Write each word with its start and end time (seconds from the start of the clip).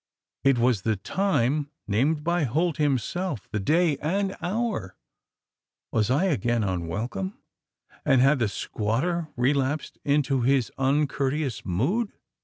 It 0.43 0.57
was 0.57 0.81
the 0.81 0.95
time 0.95 1.69
named 1.87 2.23
by 2.23 2.45
Holt 2.45 2.77
himself? 2.77 3.47
The 3.51 3.59
day 3.59 3.97
and 3.97 4.35
hour! 4.41 4.97
Was 5.91 6.09
I 6.09 6.23
again 6.25 6.63
unwelcome? 6.63 7.37
and 8.03 8.19
had 8.19 8.39
the 8.39 8.47
squatter 8.47 9.27
relapsed 9.37 9.99
into 10.03 10.41
his 10.41 10.71
uncourteous 10.79 11.63
mood?" 11.67 12.13